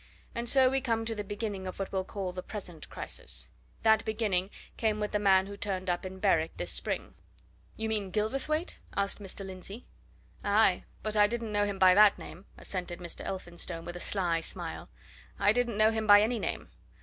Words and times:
And 0.33 0.49
so 0.49 0.67
we 0.67 0.81
come 0.81 1.05
to 1.05 1.13
the 1.13 1.23
beginning 1.23 1.67
of 1.67 1.77
what 1.77 1.91
we'll 1.91 2.03
call 2.03 2.31
the 2.31 2.41
present 2.41 2.89
crisis. 2.89 3.49
That 3.83 4.03
beginning 4.03 4.49
came 4.75 4.99
with 4.99 5.11
the 5.11 5.19
man 5.19 5.45
who 5.45 5.55
turned 5.55 5.91
up 5.91 6.07
in 6.07 6.17
Berwick 6.17 6.57
this 6.57 6.71
spring." 6.71 7.13
"You 7.77 7.87
mean 7.87 8.09
Gilverthwaite?" 8.09 8.79
asked 8.97 9.19
Mr. 9.21 9.45
Lindsey. 9.45 9.85
"Aye 10.43 10.85
but 11.03 11.15
I 11.15 11.27
didn't 11.27 11.51
know 11.51 11.65
him 11.67 11.77
by 11.77 11.93
that 11.93 12.17
name!" 12.17 12.45
assented 12.57 12.97
Mr. 12.97 13.23
Elphinstone, 13.23 13.85
with 13.85 13.95
a 13.95 13.99
sly 13.99 14.41
smile. 14.41 14.89
"I 15.37 15.53
didn't 15.53 15.77
know 15.77 15.91
him 15.91 16.07
by 16.07 16.23
any 16.23 16.39
name. 16.39 16.69